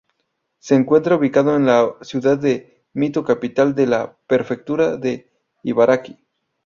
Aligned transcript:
Se 0.57 0.73
encuentra 0.73 1.15
ubicado 1.15 1.55
en 1.55 1.67
la 1.67 1.93
ciudad 2.01 2.35
de 2.35 2.83
Mito 2.93 3.23
capital 3.23 3.75
de 3.75 3.85
la 3.85 4.17
Prefectura 4.25 4.97
de 4.97 5.29
Ibaraki. 5.61 6.17